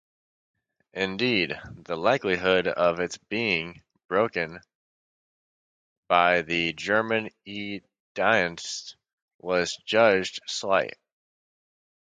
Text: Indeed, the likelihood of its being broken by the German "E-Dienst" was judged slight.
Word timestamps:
Indeed, 0.95 1.61
the 1.75 1.95
likelihood 1.95 2.67
of 2.67 2.99
its 2.99 3.19
being 3.29 3.83
broken 4.07 4.59
by 6.07 6.41
the 6.41 6.73
German 6.73 7.29
"E-Dienst" 7.45 8.95
was 9.37 9.77
judged 9.85 10.39
slight. 10.47 10.97